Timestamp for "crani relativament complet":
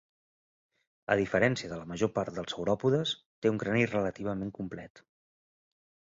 3.65-5.03